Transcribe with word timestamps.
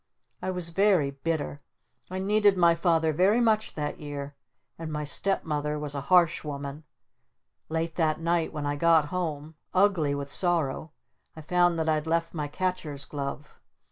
I 0.41 0.49
was 0.49 0.69
very 0.69 1.11
bitter. 1.11 1.61
I 2.09 2.17
needed 2.17 2.57
my 2.57 2.73
Father 2.73 3.13
very 3.13 3.39
much 3.39 3.75
that 3.75 3.99
year. 3.99 4.33
And 4.79 4.91
my 4.91 5.03
step 5.03 5.43
mother 5.43 5.77
was 5.77 5.93
a 5.93 6.01
harsh 6.09 6.43
woman. 6.43 6.85
Late 7.69 7.97
that 7.97 8.19
night 8.19 8.51
when 8.51 8.65
I 8.65 8.77
got 8.77 9.09
home, 9.13 9.53
ugly 9.75 10.15
with 10.15 10.31
sorrow, 10.31 10.91
I 11.35 11.41
found 11.41 11.77
that 11.77 11.87
I'd 11.87 12.07
left 12.07 12.33
my 12.33 12.47
Catcher's 12.47 13.05
glove. 13.05 13.59